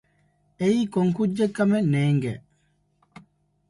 އެއީ 0.59 0.81
ކޮން 0.93 1.13
ކުއްޖެއްކަމެއް 1.17 1.89
ނޭގެ 1.93 2.33